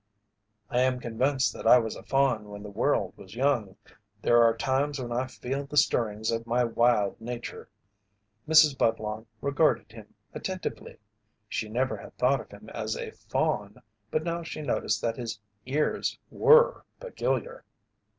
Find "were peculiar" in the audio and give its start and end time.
16.31-17.63